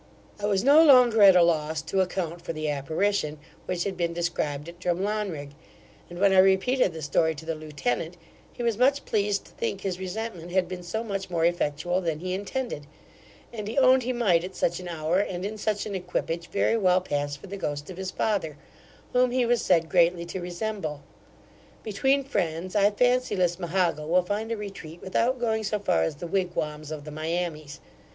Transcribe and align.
I 0.39 0.47
was 0.47 0.63
no 0.63 0.83
longer 0.83 1.21
at 1.21 1.35
a 1.35 1.43
loss 1.43 1.83
to 1.83 2.01
account 2.01 2.41
for 2.41 2.53
the 2.53 2.67
apparition, 2.67 3.37
which 3.67 3.83
had 3.83 3.95
been 3.95 4.13
described 4.13 4.67
at 4.67 4.79
Drumlanrig; 4.79 5.51
and 6.09 6.17
when 6.17 6.33
I 6.33 6.39
repeated 6.39 6.91
the 6.91 7.03
story 7.03 7.35
to 7.35 7.45
the 7.45 7.53
lieutenant, 7.53 8.17
he 8.51 8.63
was 8.63 8.79
much 8.79 9.05
pleased 9.05 9.45
to 9.45 9.51
think 9.51 9.81
his 9.81 9.99
resentment 9.99 10.51
had 10.53 10.67
been 10.67 10.81
so 10.81 11.03
much 11.03 11.29
more 11.29 11.45
effectual 11.45 12.01
than 12.01 12.17
he 12.17 12.33
intended; 12.33 12.87
and 13.53 13.67
he 13.67 13.77
owned, 13.77 14.01
he 14.01 14.11
might 14.11 14.43
at 14.43 14.55
such 14.55 14.79
an 14.79 14.87
hour, 14.87 15.19
and 15.19 15.45
in 15.45 15.55
such 15.59 15.85
an 15.85 15.93
equipage, 15.93 16.47
very 16.49 16.77
well 16.77 16.99
pass 17.01 17.35
for 17.35 17.45
the 17.45 17.55
ghost 17.55 17.91
of 17.91 17.97
his 17.97 18.09
father, 18.09 18.57
whom 19.13 19.29
he 19.29 19.45
was 19.45 19.61
said 19.61 19.87
greatly 19.87 20.25
to 20.25 20.41
resemble 20.41 21.03
Between 21.83 22.23
friends, 22.23 22.75
I 22.75 22.89
fancy 22.89 23.35
Lismahago 23.35 24.07
will 24.07 24.23
find 24.23 24.51
a 24.51 24.57
retreat 24.57 24.99
without 24.99 25.39
going 25.39 25.63
so 25.63 25.77
far 25.77 26.01
as 26.01 26.15
the 26.15 26.25
wigwams 26.25 26.89
of 26.89 27.03
the 27.03 27.11
Miamis. 27.11 27.79